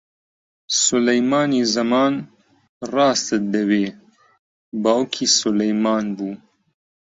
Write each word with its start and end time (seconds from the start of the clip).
سولەیمانی 0.83 1.63
زەمان، 1.75 2.13
ڕاستت 2.93 3.43
دەوێ، 3.53 3.85
باوکی 4.83 5.27
سولەیمان 5.37 6.05
بوو 6.17 6.33